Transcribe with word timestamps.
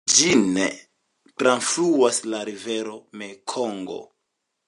Ĝin 0.19 0.55
trafluas 1.41 2.21
la 2.35 2.41
rivero 2.51 2.97
Mekongo. 3.23 4.01